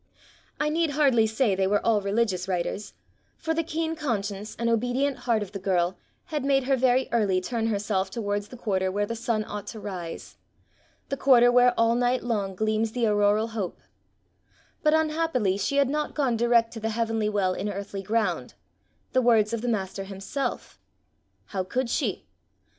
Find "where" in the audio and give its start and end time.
8.91-9.05, 11.51-11.75